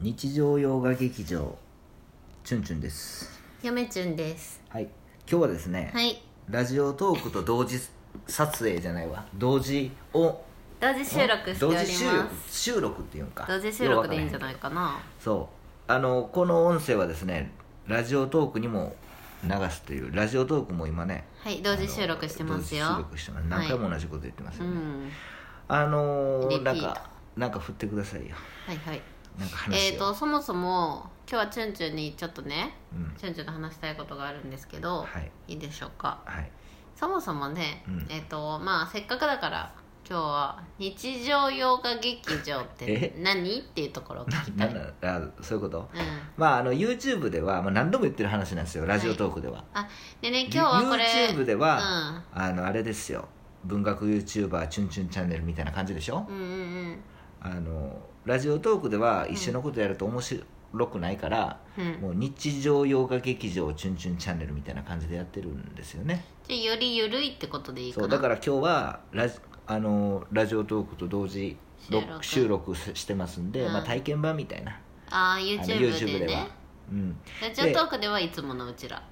[0.00, 1.58] 日常洋画劇場
[2.44, 3.42] チュンチュンです。
[3.64, 4.62] 嫁ちゅんです。
[4.68, 4.84] はい。
[5.28, 6.22] 今日はですね、はい。
[6.48, 7.80] ラジオトークと同時
[8.28, 9.26] 撮影じゃないわ。
[9.34, 10.40] 同時を
[10.78, 11.86] 同時収録しております。
[11.88, 12.28] 同時収録？
[12.48, 13.44] 収録っていうんか。
[13.48, 15.00] 同時収録でいいんじゃいないかな。
[15.18, 15.48] そ
[15.88, 15.92] う。
[15.92, 17.50] あのこの音声はですね
[17.88, 18.94] ラジオトークにも
[19.42, 22.86] 流すというラジオトークも今ねはい同時収録してますよ。
[22.86, 23.48] 同時収録してます。
[23.48, 25.10] 何回も同じこと言ってますよね、うん。
[25.66, 26.72] あのー、リピート。
[26.72, 28.36] なんかなんか振ってくださいよ。
[28.64, 29.02] はいはい
[29.70, 33.14] えーとそもそも今日はチュンチュンにちょっとねうん。
[33.16, 35.30] チュンチュンと話したいことがあるんですけど、はい。
[35.48, 36.20] いいでしょうか？
[36.24, 36.50] はい。
[36.96, 38.06] そもそもね、うん。
[38.08, 39.72] えっ、とまあせっかくだから
[40.08, 43.60] 今日は日常洋画劇場って何？
[43.60, 45.80] っていうところを聞きたないあそういうこと？
[45.94, 46.00] うん。
[46.36, 49.86] まああの YouTube では、まあ、何度も言ってる話なんですよラジオトークでは、あ
[50.22, 53.28] でね今日はこれ YouTube では、あのあれですよ。
[53.64, 57.02] 文学 YouTuber チュンチュンチャンネルみたいな感じでしょ、うん、うんうんうん。
[57.40, 61.92] あのラジオトークでは一緒のことやると面白くないから、うん。
[62.02, 66.26] もう日常洋画劇場チュンチュンチャンネルみたいな感じでやってるんですよね。
[66.46, 68.02] じゃあよりゆるいってことでいいかな。
[68.02, 71.56] そうだから今日はラジあのラジオトークと同時
[71.88, 73.72] 録収収録録してますんで、うん。
[73.72, 74.72] まあ、体験版みたいな。
[75.10, 76.34] ああ YouTube でね。
[76.34, 76.48] は。
[76.92, 77.16] うん。
[77.40, 79.02] ラジオトークではいつものうちら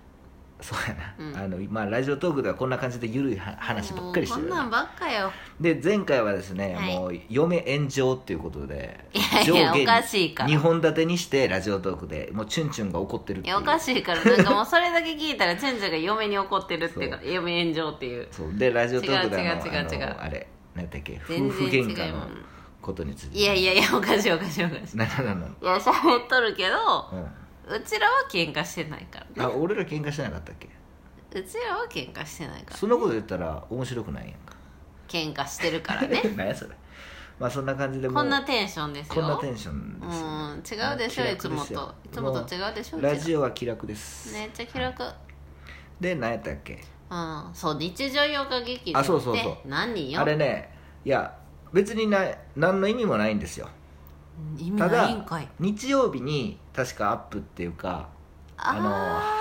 [0.61, 1.37] そうやな、うん。
[1.37, 4.61] あのまあ、ラジオトークではこんな感じでゆるいは話ばっかりしてるよね。
[4.63, 5.31] もうこんなんばっかよ。
[5.61, 6.97] で前回はですね、はい。
[6.97, 10.49] もう嫁炎上っていうことでいやいやおかしいから。
[10.49, 13.55] 2本立てにしてラジオトークでもうチュンチュンが怒ってるっていう。
[13.55, 14.25] いやおかしいから。
[14.25, 18.29] なんかもうそれだけ聞いたらチュンチュンが嫁に怒ってるっていうか嫁炎上っていう。
[18.31, 18.55] そう。
[18.55, 20.05] でラジオトークであの違う違う違う違う。
[20.05, 21.21] あのあれ何やっけ？
[21.23, 22.27] 夫全然婦喧嘩の
[22.81, 23.39] ことについて。
[23.39, 24.97] いやいやいやおかしいおかしいおかしい。
[24.97, 25.47] なななな。
[25.47, 26.75] いや喋っとるけど
[27.13, 27.27] うん
[27.69, 29.33] うちらは喧嘩してないからね。
[29.37, 30.69] あ俺ら喧嘩してなかったっけ？
[31.39, 34.55] うちらは喧嘩してないからそんなこと言ったら面白くないやんか。
[35.09, 36.23] 喧嘩してるからね。
[36.37, 36.71] 何やそれ。
[37.39, 39.15] まあそんな感じでもうこんなテンションですよ。
[39.15, 40.27] こんなテンションですよ。
[40.27, 41.81] うん違うでしょ気いつも楽ですよ。
[41.81, 41.95] と。
[42.05, 44.33] いつもと違うでしょもうラジオは気楽です。
[44.33, 45.03] らめっちゃ気楽。
[46.01, 46.83] で何やったっけ？
[47.11, 49.69] うんそう日常洋画劇場あってそうそうそう。
[49.69, 50.21] 何よ。
[50.21, 50.75] あれね
[51.05, 51.37] いや
[51.73, 52.25] 別にな
[52.55, 53.69] 何の意味もないんですよ
[54.79, 55.09] ただ
[55.59, 58.09] 日曜日に確かアップっていうか
[58.59, 58.91] あの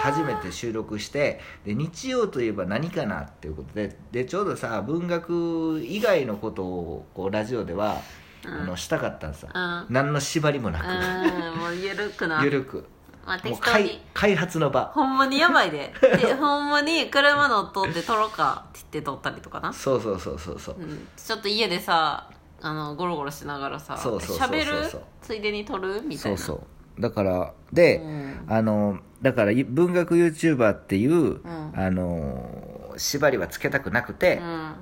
[0.01, 8.01] 初めて収録してで日曜といえば何かなっていうことででちょうどさ文学以外のことをこうラジオでは、
[8.45, 8.53] うん。
[8.61, 9.93] あのしたかったんさ、うん。
[9.93, 12.43] 何の縛りもなく、うんもうゆるくな。
[12.43, 12.85] ゆるく。
[13.25, 14.01] まあ適当に。
[14.13, 14.91] 開発の場。
[14.93, 15.91] ほんまにやばいで。
[15.99, 20.75] でほんまに車乗っとって撮ろうかって言って撮ったりとかな、そうそうそうそうそう。
[20.79, 22.29] うん、ちょっと家でさ
[22.61, 24.57] あのゴロゴロしながらさそうそうそうそう。
[24.57, 26.37] 喋るついでに撮るみたいな。
[26.37, 26.63] そうそ
[26.97, 27.01] う。
[27.01, 28.45] だからで、うん。
[28.47, 31.73] あのだからい文学 YouTuber っていう、ん。
[31.75, 34.75] あの縛りはつけたくなくて、うん。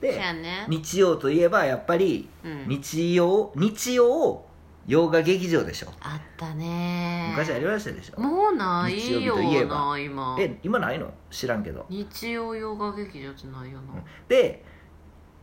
[0.00, 0.66] でそうやね。
[0.68, 2.68] 日曜といえばやっぱり、うん。
[2.68, 4.44] 日曜日曜
[4.86, 5.88] 洋画劇場でしょ。
[6.02, 7.28] あったね。
[7.30, 9.92] 昔ありましたでしょ、もうない日曜日よといえば。
[9.92, 10.36] な今。
[10.38, 11.10] え今ないの？
[11.30, 11.86] 知らんけど。
[11.88, 13.94] 日曜洋画劇場ってないよな、
[14.28, 14.62] で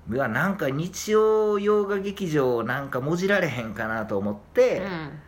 [0.09, 5.19] うわなんか日曜洋画劇場なんかもじられへんかなと思って、うん。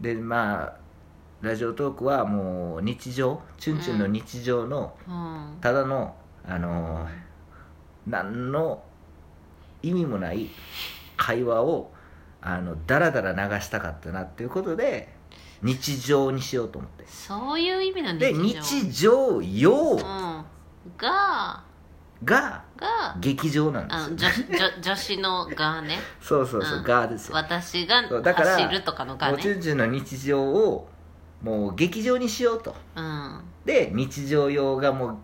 [0.00, 0.76] でまあ
[1.42, 5.58] ラジオトークはもう日常チュンチュンの日常の、うん。
[5.60, 6.14] ただの
[6.46, 7.30] あのー
[8.06, 8.82] 何の
[9.82, 10.48] 意味もない
[11.16, 11.92] 会話を
[12.40, 15.14] あのダラダラ流したかったなっていうことで
[15.62, 17.04] 日常にしようと思って。
[17.06, 18.60] そういう意味ので日常。
[18.60, 20.44] 日常洋うん。
[20.96, 21.62] が
[22.24, 24.46] がが劇場なんあのですよ。
[24.48, 25.98] 女女女子のがね。
[26.20, 26.84] そうそうそう、うん。
[26.84, 27.36] がですよ。
[27.36, 30.88] 私がそうだから走るとかのがもうチュねンチュンの日常を
[31.42, 32.74] もう劇場にしようと。
[32.96, 33.40] うん。
[33.64, 35.16] で日常用がもう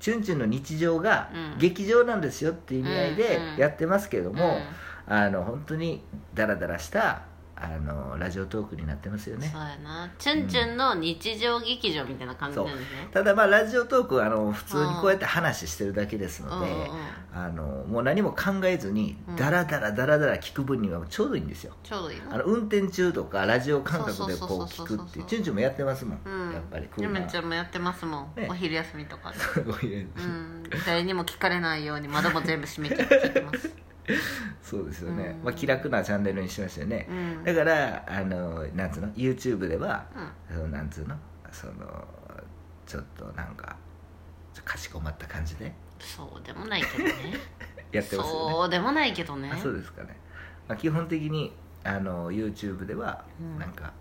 [0.00, 1.58] チュンチュンの日常がうん。
[1.58, 4.36] 劇場なんですよっていう意味合いでうんうんやってますけどうん。
[4.36, 4.58] も、
[5.06, 6.02] あの本当に
[6.34, 7.22] ダラダラした
[7.62, 9.48] あのラジオトークになってますよね。
[9.52, 10.10] そうやな。
[10.18, 13.08] チュンチュンの日常劇場みたいな感じなんですね。
[13.12, 16.72] ただまあラジオトークはあの普通にこうやって話してるだけですので、うん。
[16.72, 16.88] うんうん
[17.34, 19.36] あのもう何も考えずにうん。
[19.36, 21.74] ダラダラダラダラ聞く分にはちょうどいいんですよ。
[21.82, 22.34] ちょうどいいな。
[22.34, 26.52] あの運転中とかラジオ感覚でこそう聞くってチュンチュンもやってますもん、うん。
[26.52, 28.48] やっぱりゆ車めちゃんもやってますもん、ね。
[28.50, 29.38] お昼休みとかで。
[29.62, 30.62] うん。
[30.84, 33.70] 誰にも聞かれないように窓も全部閉めて聞いてます
[34.62, 35.44] そうですよね、うん。
[35.44, 37.44] まあ、気楽なチャンネルにしましたよね、うん。
[37.44, 40.06] だからあのなんつうの？YouTube では、
[40.50, 40.56] うん。
[40.56, 41.16] そのなんつうの？
[41.50, 41.72] その
[42.86, 43.76] ちょっとなんか
[44.54, 45.72] ちょっとかしこまった感じで。
[46.00, 47.12] そうでもないけどね。
[47.92, 48.52] やってますよね。
[48.54, 49.50] そうでもないけどね。
[49.52, 50.16] あそうですかね、
[50.66, 51.54] まあ、基本的に
[51.84, 53.58] あの YouTube ではうん。
[53.58, 53.92] なんか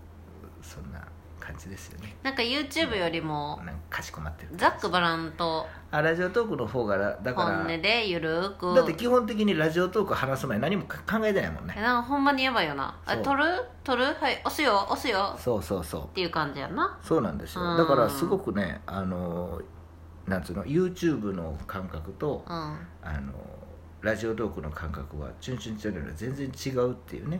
[0.62, 1.06] そんな
[1.42, 2.16] 感じですよね。
[2.24, 4.52] なんか YouTube よりもなんかかしこまってる。
[4.56, 8.74] ざっくばらんとあラジオトークの方がだだから本音でゆるく。
[8.74, 10.96] だって基本的にラジオトーク話す前何も考
[11.26, 11.74] えてないもんね。
[11.78, 12.98] えなんかほんまにやばいよな。
[13.06, 13.44] あ撮る？
[13.84, 14.06] 撮る？
[14.06, 15.36] はい押すよ押すよ。
[15.38, 16.06] そうそうそう。
[16.06, 16.98] っていう感じやな。
[17.04, 17.72] そうなんですうん。
[17.72, 19.62] よだからすごくねあの
[20.28, 22.54] なんつうの YouTube の感覚とうん。
[22.54, 22.78] あ
[23.20, 23.34] の
[24.02, 27.40] ラジオトークの感覚はチュンチュンチャンネルは全然違うっていうね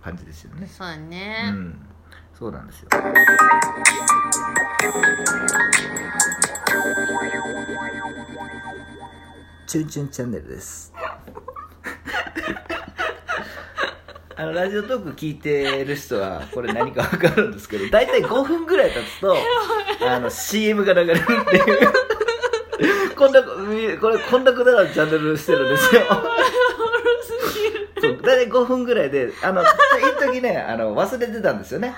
[0.00, 0.66] 感じですよね。
[0.66, 1.76] そうやうね、ん
[2.38, 2.88] そうなんですよ。
[9.66, 10.92] チュンチュンチャンネルです。
[14.34, 19.36] あのラジオトーク聞いてる人はこれ何か分かるんですけど大体5分ぐらい経つと
[20.00, 21.92] あの CM が流れるっていう。
[23.14, 26.02] こんなこれこんなくだらんチャンネルしてるんですよ。
[28.02, 31.94] そう大体5分ぐらいであの一時ねあの忘れてたんですよね。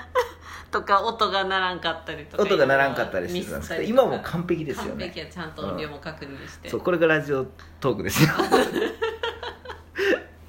[0.71, 2.43] とか音が鳴らんかったりとか。
[2.43, 5.25] 音が鳴らんかったりしてたんですけど今もう完璧ですよ完ね璧や。
[5.27, 7.45] ちゃんと音量も確認して、そうこれがラジオ
[7.79, 8.29] トークですよ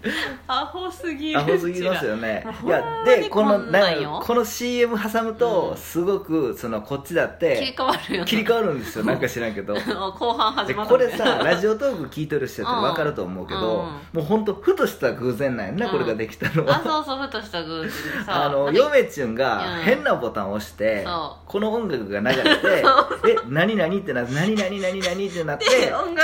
[0.46, 1.38] アホすぎる。
[1.38, 2.46] アホすぎますよね。
[2.64, 5.76] いやでこのなんこの CM 挟むと、うん。
[5.76, 9.04] すごくそのこっちだっ切りて替わるよ切り替わるんですよ。
[9.04, 9.74] なんか知らんけど。
[10.18, 13.62] 後半始でまったこれさラジオトーク聞いてる人って分かると思うけど、うん。
[13.64, 15.90] もう本当ふとした偶然なんやね、うん。
[15.90, 16.76] これができたのは。
[16.76, 17.90] あそうそうふとした偶然で
[18.24, 18.44] さ。
[18.44, 19.82] あのなんか嫁ちゅんがうん。
[19.82, 22.84] 変なボタンを押して、そこの音楽が流れて
[23.28, 25.72] 「え何何?」ってなって「何何何何?」ってなってチ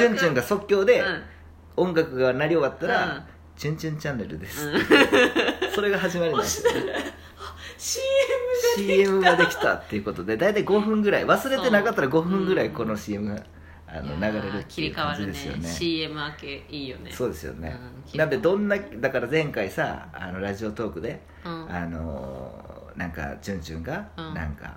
[0.05, 1.23] ュンチュンが即興でうん。
[1.75, 4.81] 音楽が鳴り終わったら「うんチュンチュンチャンネルです」うん。
[5.75, 6.73] それが始まりなん ですよ
[7.79, 13.43] CM CM ができたっていうことで大体5分ぐらい忘れてなかったら5分ぐらいこの CM が
[13.87, 15.33] あの流れるって切いう感り替わるね。
[15.33, 15.69] じですよね。
[15.69, 17.13] CM 明けいいよね。
[17.13, 17.77] そうですよね、
[18.15, 21.67] うんなんでどんなだから前回さあのラジオトークで、うん。
[21.71, 24.35] あのーなんかチュンチュンがうん。
[24.35, 24.77] なんか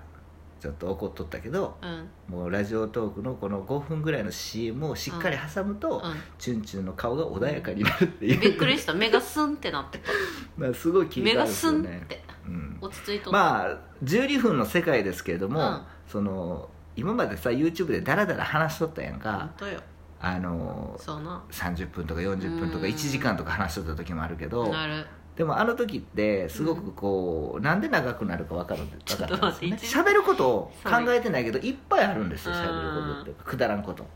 [0.58, 2.08] ちょっと怒っとったけど、うん。
[2.28, 6.14] もうラジオトークのこの5分ぐらいの CM をしっかり挟むと、うん。
[6.38, 8.94] チュンチュンの顔が穏やかになるっていう、びっくりした。
[8.94, 10.10] 目がスンってなってた。
[10.56, 12.24] まあすごい気に目がなるんですスンって。
[12.46, 13.30] うん、落ち着いとった。
[13.32, 15.82] まあ12分の世界ですけれども、うん。
[16.06, 19.80] その今までさ YouTube でダラダラ話しとったやん本か、当よ。
[20.18, 21.42] あのそうな。
[21.50, 22.92] 30分とか40分とかうん。
[22.92, 25.06] 1時間とか話しとった時もあるけどなる
[25.36, 30.08] でもあの時ってすごくこう、なんで長くなるか分かる分ちょっとかったんですよね。
[30.10, 32.58] 喋ることを考えてないけどいっぱいあるんですようん。
[32.60, 33.42] 喋ることって。
[33.44, 34.06] くだらんこと。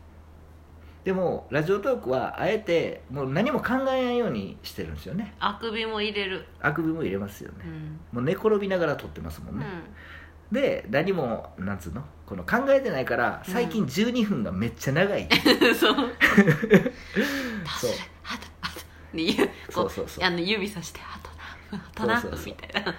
[1.03, 5.33] でもラジオトークはあえてもう何も考えないようにしてるんですよね。
[5.39, 6.45] あくびも入れる。
[6.59, 7.99] あくびも入れますよね、うん。
[8.11, 9.65] もう寝転びながら撮ってますもんね、
[10.51, 12.03] で何もなんつうの？
[12.27, 15.71] この考えてないから最近12分がめっちゃ長い、う。
[15.71, 15.95] んそう。
[17.79, 17.91] そう
[19.69, 22.45] そあとあとで言う指さしてあとなあとなそうそうそう。
[22.47, 22.95] みたいな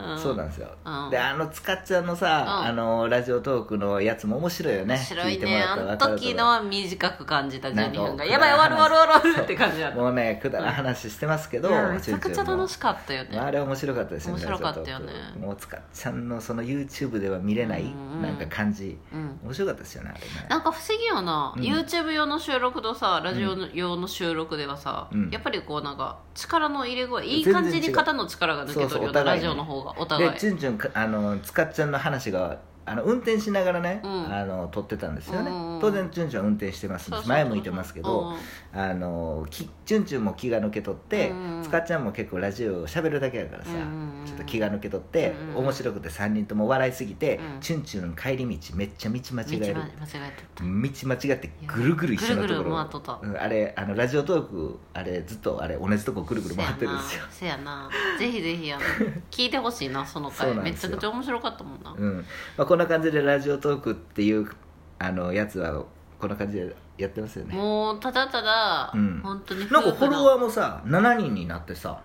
[0.00, 0.18] うん。
[0.18, 1.10] そうなんですよ、うん。
[1.10, 2.66] であのつかっちゃんのさ、うん。
[2.68, 4.94] あのラジオトークのやつも面白いよね。
[4.96, 9.96] 面白い聞てもねあの時のは短く感じた12なんか分がやばい終わる終わる終わるって感じだった。
[9.96, 13.30] もうねくだらん話してますけど、めちゃくちゃ楽しかったよね。
[13.36, 15.12] まあ、あれ面白かったですよね面白かったよね。
[15.38, 17.84] もうつかっちゃんのその YouTube では見れない
[18.22, 19.40] なんか感じ、うん。
[19.44, 20.26] 面白かったですよねあれね。
[20.48, 21.62] なんか不思議よな、うん。
[21.62, 25.30] YouTube 用の収録とさラジオ用の収録ではさ、うん。
[25.30, 30.32] やっぱりこうなんか力の入れ具合いい感じに肩の力が抜けとるようそうお互いねラジオの方がお互い。
[30.32, 32.58] でチュンチュンあのつかっちゃんの話が
[32.90, 34.34] あの運転しながらね、うん。
[34.34, 37.08] あの撮ってたんですよね、うんうん当然チュンチュンは運転してます。
[37.10, 38.34] んです前向いてますけど、
[38.74, 38.78] うん。
[38.78, 47.60] あのきチュンチュンも気が抜け取って、うんちゃんも結構ラジオを喋るだけやからさ、うんちょっと気が抜け取って、うんうん面白くて3人とも笑いすぎて、うん。
[47.60, 49.60] チュンチュン帰り道めっちゃ道間違える。
[49.60, 50.64] 道間間違えてた。
[50.64, 52.48] 道間違ってぐるぐる一緒のところ。
[52.48, 53.18] ぐるぐる回っとった。
[53.22, 57.24] うんあれあのラジオトークあれずっとあれ同じとこぐるぐる回ってるんですよ。
[57.30, 57.88] せやな。
[58.18, 58.82] ぜひぜひあの
[59.30, 60.54] 聞いてほしいなその回。
[60.60, 62.24] めちゃくちゃ面白かったもんな、うん。
[62.56, 64.50] まあ、こんな感じでラジオトークっていう
[64.98, 65.84] あのやつは
[66.18, 67.54] こんな感じでやってますよね。
[67.54, 69.20] もうただただ、うん。
[69.22, 72.00] 本当になんかフォローワーもさ7人になってさ。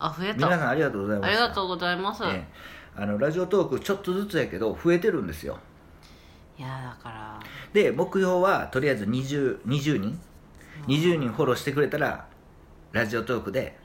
[0.00, 2.46] あ増え皆たさんありがとうございましたありがとうございます、ええ。
[2.94, 5.58] あのラジオトークちょっとずつやけど増えてるんですよ。
[6.56, 7.40] いやだから。
[7.72, 10.20] で目標はとりあえず 20, 20人
[10.86, 12.26] ？20人フォローしてくれたら
[12.92, 13.76] ラジオトークで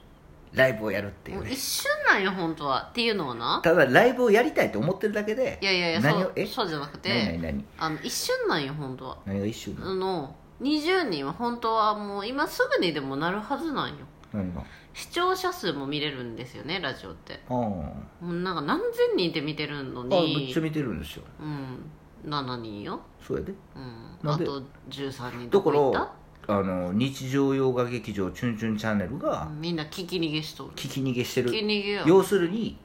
[0.52, 1.44] ライブをやるっていうね。
[1.44, 2.88] もう一瞬なんよ本当は。
[2.90, 3.60] っていうのはな。
[3.62, 6.46] ただライブをやりたいと思ってるだけでいやいやいやそう何をえ？
[6.46, 9.18] そうじゃなく何て何何あの一瞬なんよ本当は。
[9.26, 13.94] 何が一瞬あの20人は本当はもう今すぐにでもなるはずなんよ。
[14.32, 14.62] 何が？
[14.92, 17.40] 視聴者数も見れるんですよねラジオって。
[17.48, 21.24] あもうなんか何千人って見てるのああめっにちゃ見てるんですよ。
[21.40, 21.90] うん。
[22.30, 23.52] 7人よ、そうやで。
[23.76, 24.44] うん、なんで？
[24.44, 26.12] あと13人だどこ行っかたら
[26.46, 30.70] あの日常洋画劇場「チュンチュンチャンネル」がうんみんな聞き逃げしとる。
[30.76, 31.50] 聞き逃げしてる。
[31.50, 32.76] 聞き逃げよ要するに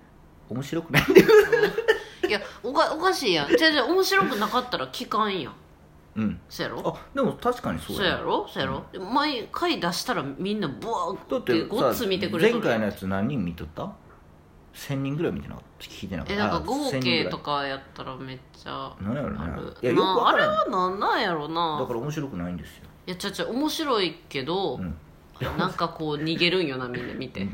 [0.50, 1.28] 面白くないんだよ。
[2.28, 3.48] いやおかおかしいやん。
[3.50, 5.54] 全然面白くなかったら聞かんやん。
[6.16, 6.40] うん。
[6.50, 6.84] そうやろ？
[6.96, 8.48] あでも確かにそうそうやろ？
[8.48, 13.92] そうやろ、毎回出したらみんなブワーだっっててごっつ見てくれ前る回のやつ何人見とった
[14.74, 15.86] ？1000人ぐらい見てなかった？
[15.86, 17.02] 聞いてなかったえなんかあ合1000人ぐらい。
[17.24, 19.44] 計とかやったらめっちゃ何やろな。
[19.44, 19.76] ある。
[19.82, 21.78] いやよくなあれはなんなんやろな。
[21.80, 22.84] だから面白くないんですよ。
[22.86, 24.96] いやちゃちゃ面白いけど、うん。
[25.58, 27.48] なんかこう逃げるんよなみんな見て、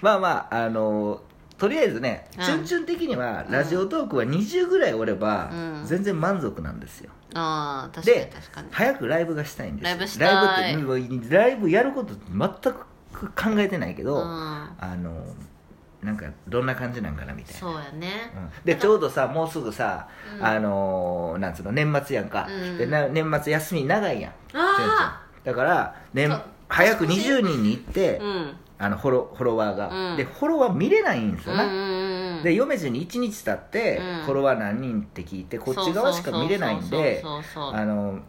[0.00, 1.20] まあまああの
[1.58, 2.44] とりあえずね、うん。
[2.44, 5.82] チュンチュン的にはラジオトークは20ぐらいおればうん。
[5.84, 8.68] 全然満足なんですよ、ああ確かにで確かに。
[8.70, 9.90] 早くライブがしたいんですよ。
[9.90, 10.28] ライブしたい。
[10.28, 12.48] ライブってライブやること全
[13.12, 14.22] く考えてないけど、うん。
[14.24, 15.24] あの
[16.02, 17.60] なんかどんな感じなんかなみたいな。
[17.60, 18.32] そうやね。
[18.34, 18.50] うん。
[18.64, 20.44] でちょうどさもうすぐさ、うん。
[20.46, 22.78] あのーなんつうの年末やんか、うん。
[22.78, 24.32] でな年末休み長いやん。
[24.54, 26.30] あだから、年
[26.68, 28.20] 早く20人に行って、
[28.78, 30.16] あのフォロフォロワーが、うん。
[30.16, 32.07] でフォロワー見れないんですよな、うんうんうん
[32.42, 34.24] で読めずに1日経って、うん。
[34.24, 37.24] フォロワー何人って聞いてこっち側しか見れないんで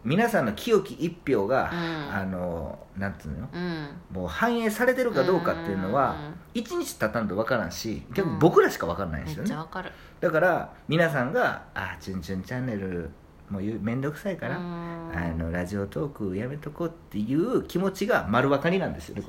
[0.04, 2.14] 皆さんの清き一票が、うん。
[2.14, 3.48] あのなんつうの？
[3.52, 3.88] うん。
[4.10, 6.16] もう反映されてるかどうかっていうのは、
[6.54, 9.90] 1日経たんと分からんし逆に僕らしか分からないんですよね、ちゃわかる。
[10.20, 13.10] だから皆さんが「あチュンチュンチャンネル
[13.48, 15.12] もう言うめんどくさいから、うん。
[15.14, 19.22] あのラジオトークやめとこう」っていう気持ちが丸分かりなんですよね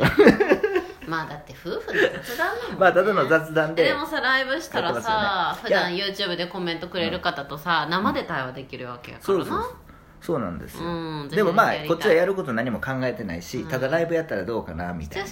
[1.12, 5.62] まあだって夫婦の雑談だもん、ね、まあただの雑談でえでもさライブしたらさ、ね。
[5.63, 9.44] 普段 YouTube でコメントくれる方とさ、生で対話できるわけやからな。
[9.46, 9.75] そうそうそう
[10.22, 13.70] そうなんですよ、うんでもまあこっちはやるること何も考えてないし、うん。
[13.70, 15.30] ただライブやったらどうかなみたいな。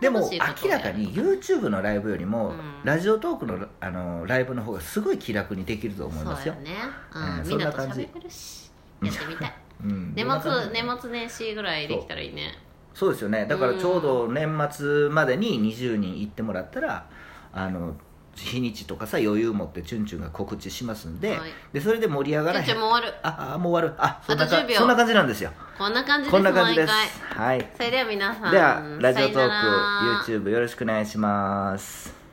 [0.00, 2.58] でも明らかに YouTube のライブよりも、うん。
[2.82, 6.54] ラジオトークのあのライブの方がすごい気楽にできると思いますよ。
[6.54, 6.78] そうやね、
[7.14, 8.70] ううんみんなとんな感じ喋れるし。
[9.02, 9.54] やってみたい。
[9.84, 10.12] うん。
[10.16, 12.58] 年末年末年始ぐらいできたらいいね
[12.94, 13.46] そうですよね。
[13.46, 17.06] だからちょうど年末までに20人行ってもらったら
[17.52, 17.96] あの
[18.36, 21.50] 日にちとかさ余裕持ってチュンチュンが告知しますんで,、はい。
[21.72, 22.64] でそれで盛り上がらへん。
[22.66, 23.18] じゃあもう終わる。
[23.22, 23.96] ああもう終わる。
[23.98, 24.74] あそんなあと10秒。
[24.74, 25.50] かそんな感じなんですよ。
[25.78, 26.92] こんな感じですこんな感じです。
[27.36, 27.68] はい。
[27.76, 32.23] それでは皆さんではラジオトーク YouTube よろしくお願いします